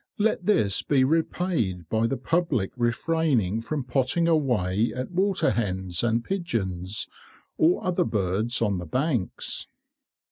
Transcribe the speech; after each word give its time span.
Let 0.17 0.47
this 0.47 0.81
be 0.81 1.03
repaid 1.03 1.87
by 1.87 2.07
the 2.07 2.17
public 2.17 2.71
refraining 2.75 3.61
from 3.61 3.83
potting 3.83 4.27
away 4.27 4.91
at 4.95 5.09
waterhens 5.11 6.03
and 6.03 6.23
pigeons, 6.25 7.07
or 7.55 7.85
other 7.85 8.03
birds 8.05 8.63
on 8.63 8.79
the 8.79 8.87
banks. 8.87 9.67